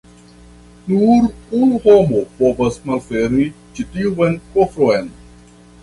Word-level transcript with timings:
Nur 0.91 1.27
unu 1.59 1.77
homo 1.85 2.23
povas 2.41 2.81
malfermi 2.91 3.47
ĉi 3.77 3.89
tiun 3.95 4.39
kofron. 4.57 5.15